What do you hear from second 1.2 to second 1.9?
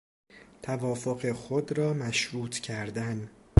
خود